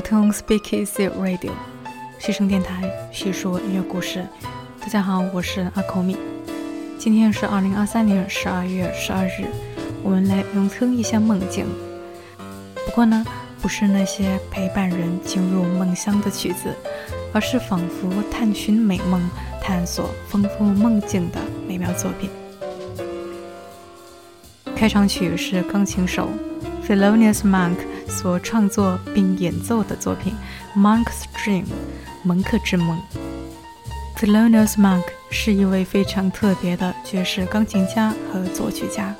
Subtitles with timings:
[0.00, 1.50] 欢迎收听 Speak Easy Radio，
[2.18, 4.26] 嘘声电台，叙说音乐故事。
[4.80, 6.16] 大家好，我是阿口米。
[6.98, 9.44] 今天是二零二三年十二月十二日，
[10.02, 11.66] 我们来聆听一下梦境。
[12.86, 13.22] 不过呢，
[13.60, 16.74] 不是那些陪伴人进入梦乡的曲子，
[17.34, 19.28] 而是仿佛探寻美梦、
[19.60, 21.38] 探索丰富梦境的
[21.68, 22.30] 美妙作品。
[24.74, 26.30] 开场曲是钢琴手
[26.88, 27.76] Thelonious Monk。
[28.10, 30.34] 所创作并演奏的作品
[30.78, 31.62] 《Monk's Dream》
[32.24, 33.00] 蒙克之梦。
[34.18, 39.14] Thelonious Monk 是一位非常特别的爵士钢琴家和作曲家。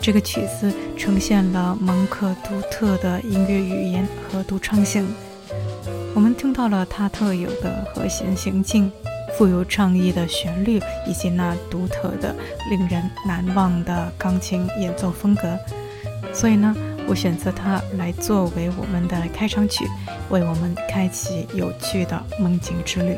[0.00, 5.08] 这个曲子呈现了蒙克独特的音乐语言和独创性。
[6.14, 8.92] 我们听到了他特有的和弦行进、
[9.38, 12.34] 富有创意的旋律，以及那独特的、
[12.70, 15.58] 令人难忘的钢琴演奏风格。
[16.32, 16.74] 所以呢？
[17.08, 19.84] 我选择它来作为我们的开场曲，
[20.28, 23.16] 为我们开启有趣的梦境之旅。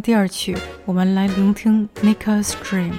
[0.00, 0.56] 第二曲，
[0.86, 2.92] 我们来聆听《Maker's Dream》。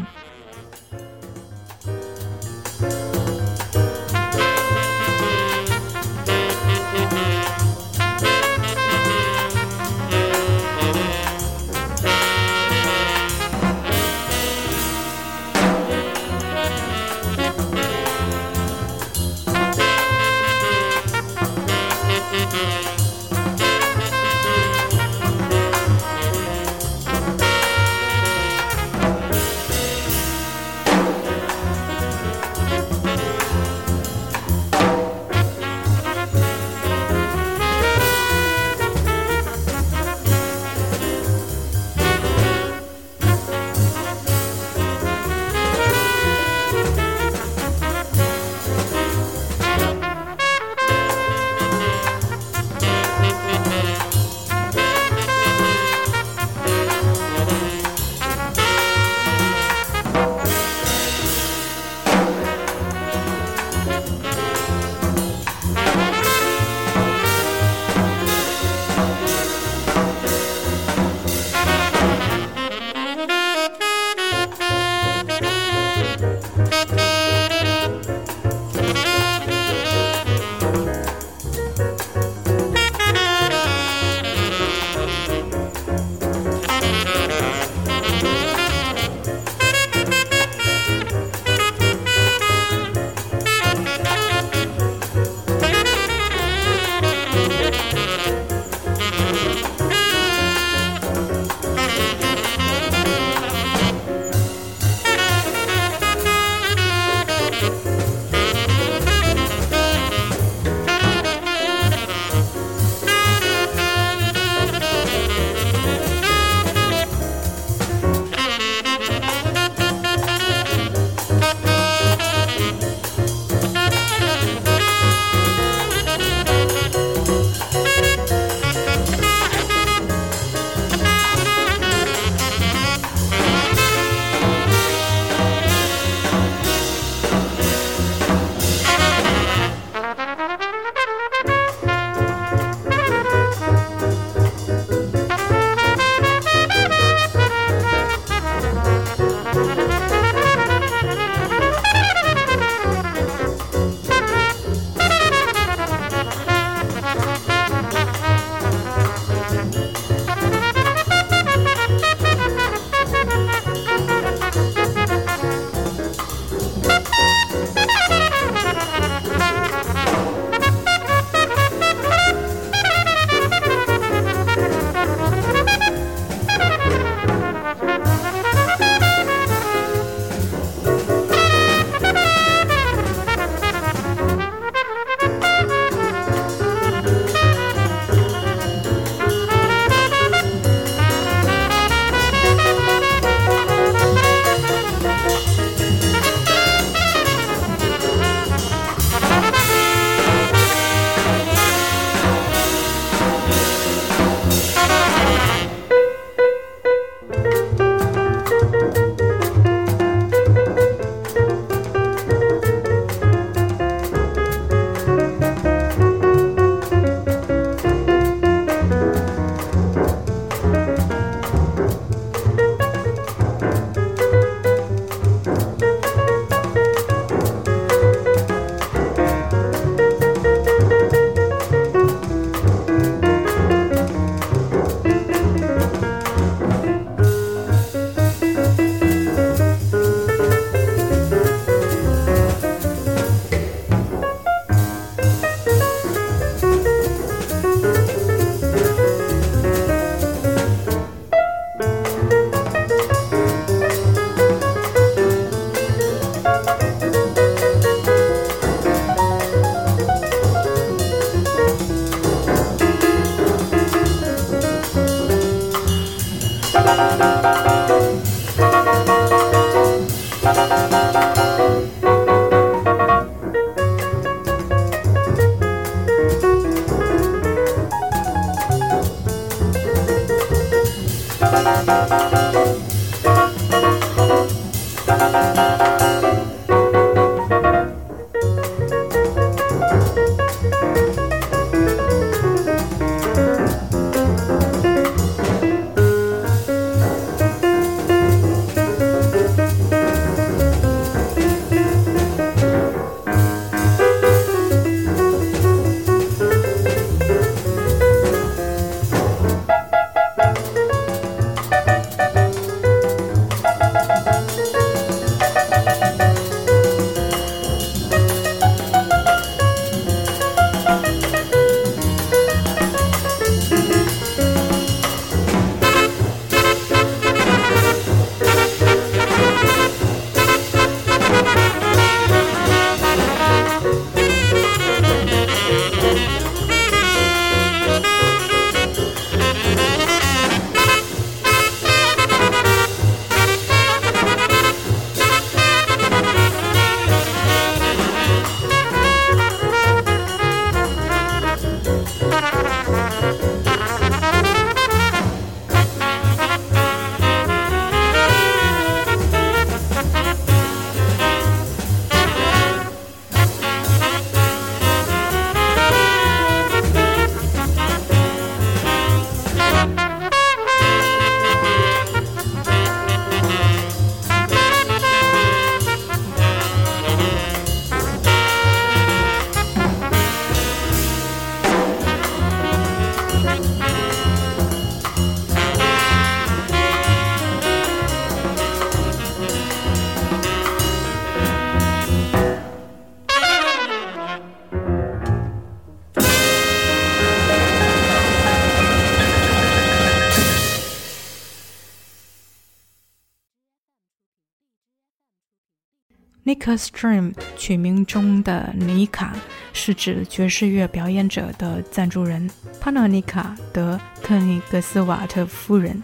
[406.43, 409.35] Nika Stream 取名中的尼卡
[409.73, 416.01] 是指爵士乐表演者的赞助人帕诺尼卡德特尼格斯瓦特夫人。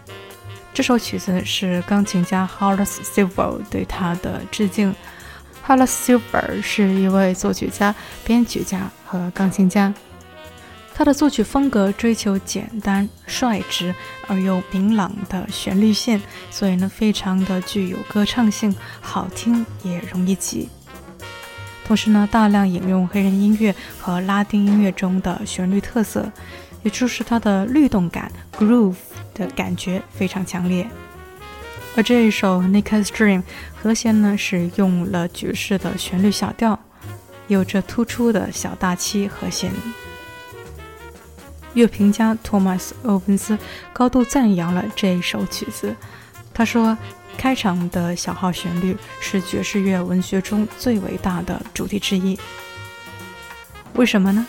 [0.72, 4.94] 这首曲子是钢琴家 Horace Silver 对他的致敬。
[5.66, 7.92] Horace Silver 是一位作曲家、
[8.24, 9.92] 编曲家和钢琴家。
[10.98, 13.94] 他的作曲风格追求简单、率直
[14.26, 20.68] 而又明朗的旋律线，所以呢，非常的具有歌唱性，好听也容易记。
[21.86, 26.32] 同时呢，大量引用黑人音乐和拉丁音乐中的旋律特色，
[26.82, 28.96] 也就是它的律动感 （groove）
[29.34, 30.84] 的感觉非常强烈。
[31.94, 33.38] 而这一首《Nika Stream》
[33.80, 36.76] 和弦呢，是用了爵士的旋律小调，
[37.46, 39.70] 有着突出的小大七和弦。
[41.78, 43.56] 乐评家托马斯·欧文斯
[43.92, 45.94] 高度赞扬了这一首曲子。
[46.52, 46.98] 他说
[47.38, 52.36] ：“开场的小号旋律是爵士乐文学中最伟大的主题之一。
[53.94, 54.44] 为什么呢？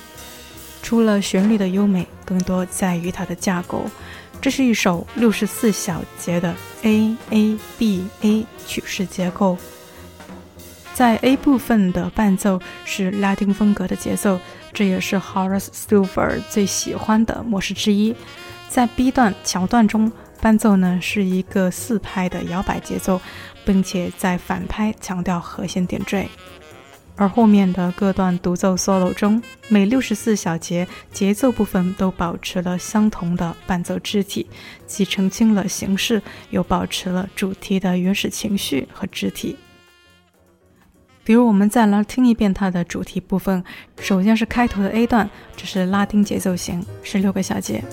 [0.82, 3.86] 除了旋律的优美，更多在于它的架构。
[4.42, 9.56] 这是一首六十四小节的 A A B A 曲式结构。
[11.00, 14.38] 在 A 部分的伴奏是拉丁风格的节奏。”
[14.74, 18.14] 这也是 Horace Silver 最喜欢的模式之一。
[18.68, 23.22] 在 B 段桥段中，伴奏呢是一个四拍的摇摆节奏，
[23.64, 26.28] 并且在反拍强调和弦点缀。
[27.16, 34.46] 而后面的各段独奏 solo 中，每六十四小节节奏部分都保持了相同的伴奏肢体，
[34.86, 39.56] 既澄清了形式，又保持了主题的原始情绪和肢体。
[41.30, 43.64] 比如，我们再来听一遍它的主题部分。
[44.00, 47.84] 首先是开头的 A 段，这是拉丁节奏型，十六个小节。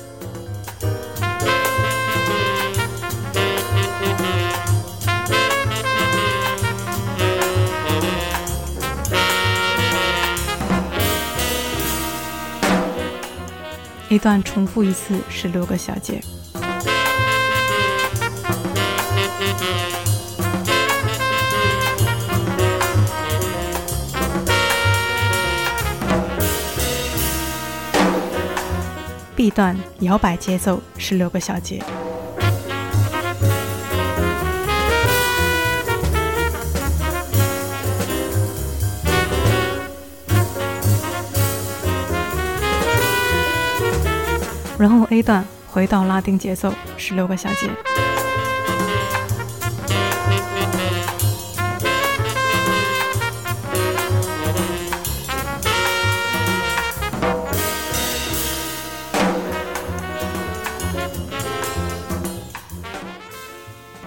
[14.09, 16.23] A 段重复一次，十六个小节。
[29.47, 31.81] 一段摇摆节奏十六个小节，
[44.77, 48.06] 然后 A 段回到拉丁节奏十六个小节。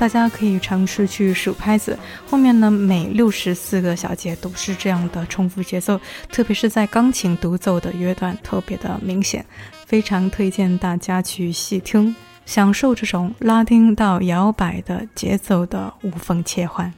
[0.09, 1.97] 大家可以尝试去数拍子，
[2.27, 5.99] 后面呢每六十四个小节都是这样的重复节奏，
[6.31, 9.45] 特别是在钢琴独奏的乐段特别的明显，
[9.85, 16.91] 非常推荐大家去细听，享受这种拉丁到摇摆的节奏的无缝切换。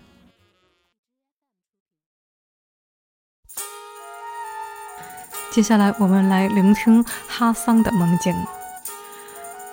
[5.51, 8.33] 接下来我们来聆听哈桑的梦境。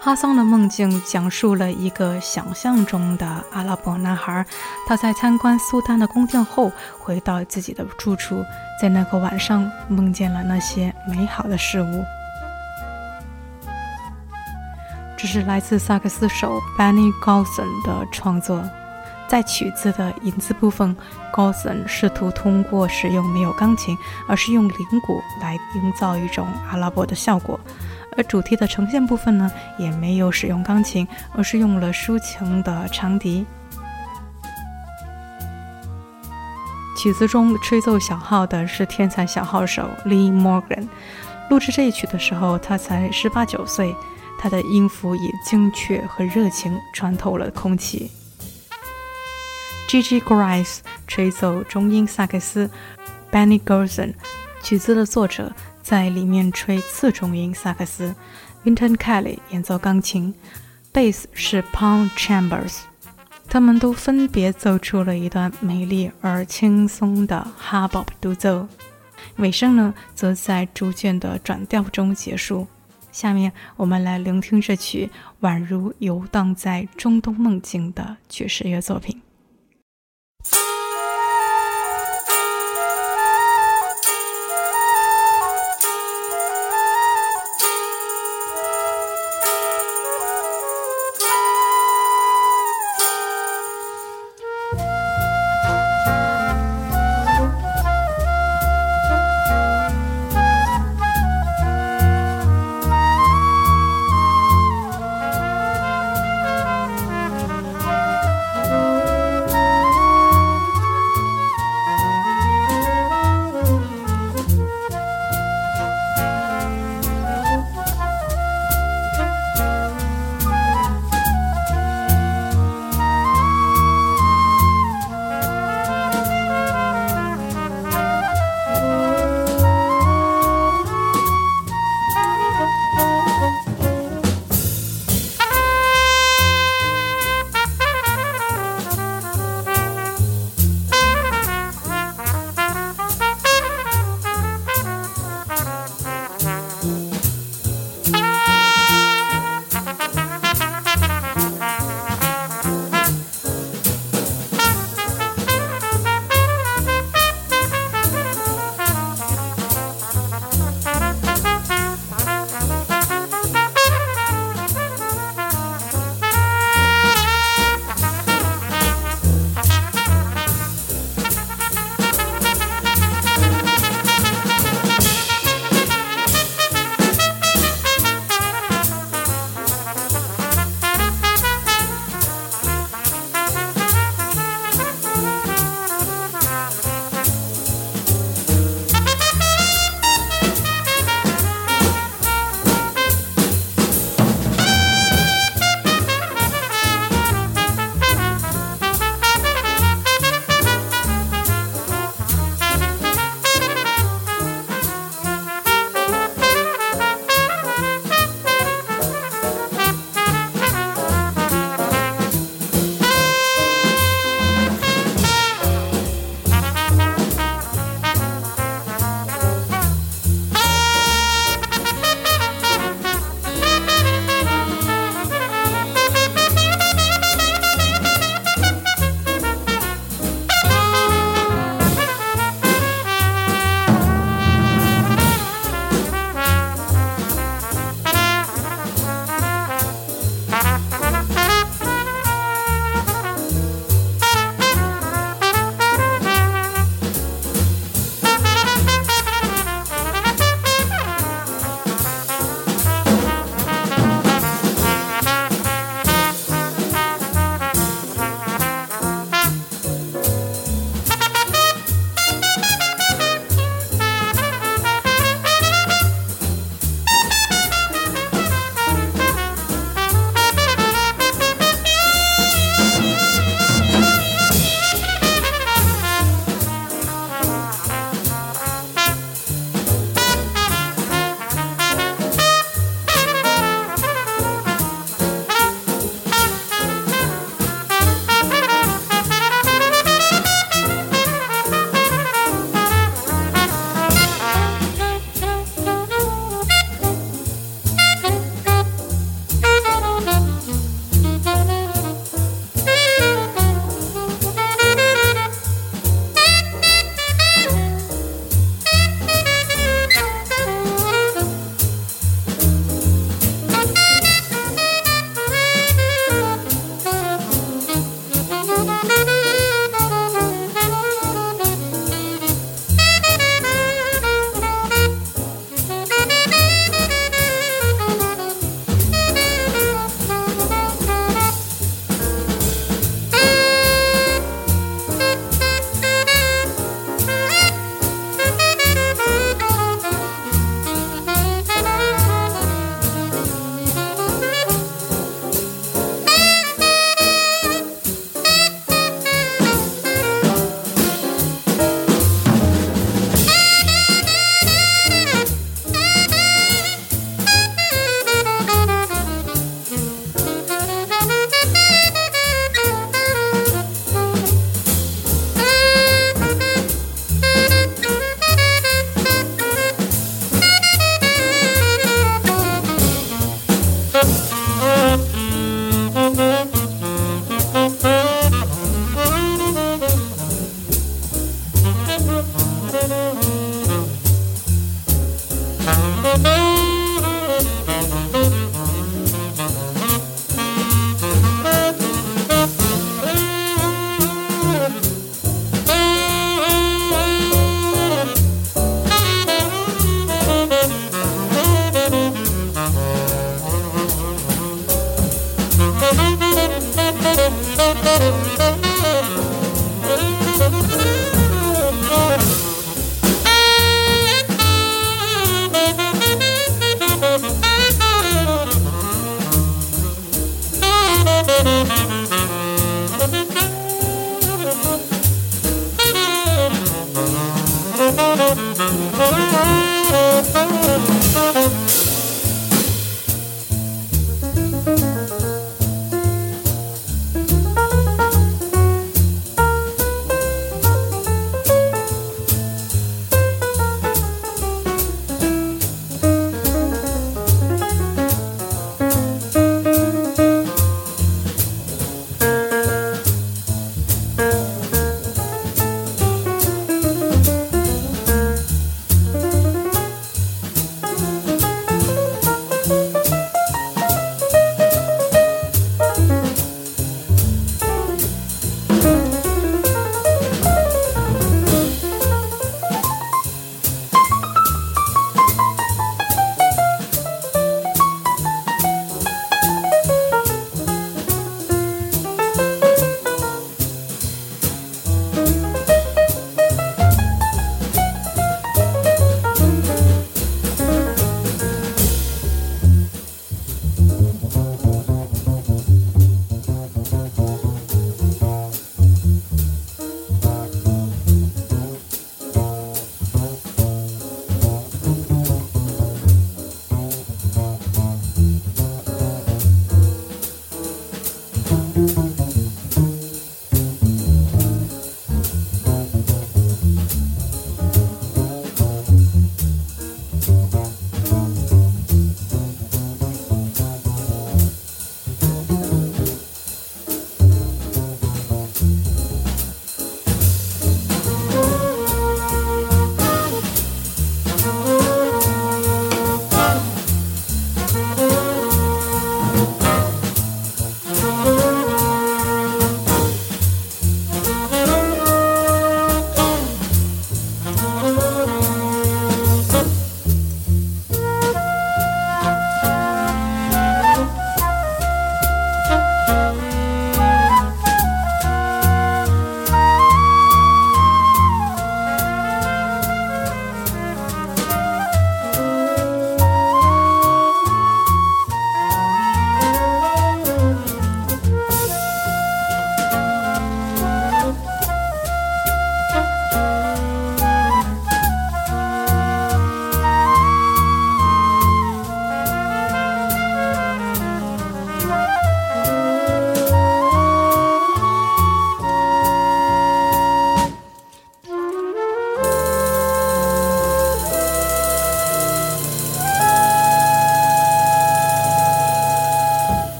[0.00, 4.46] 哈桑的梦境讲述了一个想象中的阿拉伯男孩，
[4.86, 8.44] 他在参观苏丹的宫殿后，回到自己的住处，
[8.80, 12.04] 在那个晚上梦见了那些美好的事物。
[15.16, 18.62] 这是来自萨克斯手 Benny Golson 的创作。
[19.26, 20.96] 在曲子的引子部分
[21.34, 23.94] ，Golson 试图通过使用没有钢琴，
[24.26, 27.60] 而是用铃鼓来营造一种阿拉伯的效果。
[28.18, 29.48] 而主题的呈现部分呢，
[29.78, 33.46] 也没有使用钢琴，而是用了抒情的长笛。
[36.96, 40.88] 曲子中吹奏小号的是天才小号手 Lee Morgan。
[41.48, 43.94] 录制这一曲的时候，他才十八九岁，
[44.36, 48.10] 他的音符以精确和热情穿透了空气。
[49.88, 50.02] G.
[50.02, 50.20] G.
[50.20, 52.68] Grice 吹奏中音萨克斯
[53.30, 54.14] ，Benny Golson
[54.62, 55.52] 曲子的作者。
[55.88, 58.14] 在里面吹次中音萨克斯
[58.62, 60.34] ，Vinton Kelly 演奏钢琴，
[60.92, 62.80] 贝斯是 Paul Chambers，
[63.48, 68.68] 他们都分别奏出了一段美丽而轻松的哈宝独奏，
[69.36, 72.66] 尾声呢则在逐渐的转调中结束。
[73.10, 75.08] 下面我们来聆听这曲
[75.40, 79.22] 宛如游荡在中东梦境的爵士乐作品。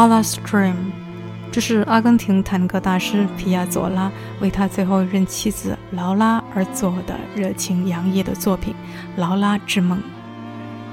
[0.00, 0.76] Lala Stream
[1.52, 4.10] 这是阿根廷探戈大师皮亚佐拉
[4.40, 8.74] 为他最后一任妻子劳拉而做的热情洋溢的作品
[9.20, 10.02] 《劳拉之梦》。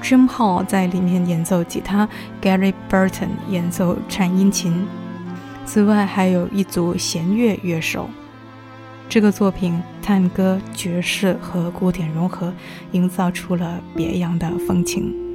[0.05, 2.09] Jim Hall 在里面演奏吉他
[2.41, 4.85] ，Gary Burton 演奏颤音琴，
[5.65, 8.09] 此外还有一组弦乐乐手。
[9.07, 12.53] 这个作品探戈、爵士和古典融合，
[12.91, 15.26] 营造出了别样的风情。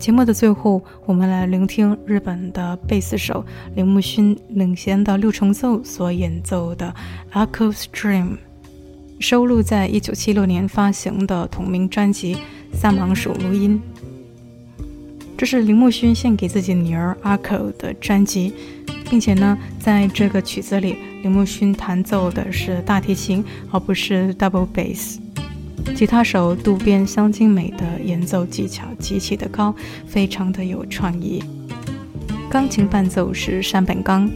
[0.00, 6.92] 节目的最后，我们来聆听日本的贝斯手铃木勋领衔的六重奏所演奏的
[7.46, 8.24] 《Echo Stream》，
[9.20, 12.34] 收录在1976年发行的同名专辑
[12.72, 13.78] 《三芒鼠录音》。
[15.36, 18.54] 这是铃木勋献给自己女儿 Echo 的专辑，
[19.10, 25.18] 并且呢，在这个曲子里，铃木勋弹奏的是大提琴，而不是 double bass。
[25.94, 29.74] 吉他手渡边香津美的演奏技巧极其的高，
[30.06, 31.42] 非常的有创意。
[32.50, 34.30] 钢琴伴奏是山本刚。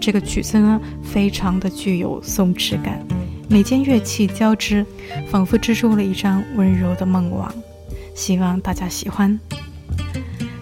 [0.00, 3.04] 这个曲子呢，非常的具有松弛感，
[3.48, 4.84] 每件乐器交织，
[5.28, 7.52] 仿佛织出了一张温柔的梦网。
[8.14, 9.38] 希望大家喜欢。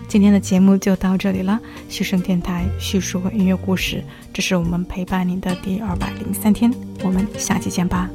[0.09, 1.59] 今天的节目就到这里了，
[1.89, 6.71] 嘘声电台叙述音乐故事，这是我们陪伴您的第二百零三天，
[7.05, 8.11] 我们下期见吧。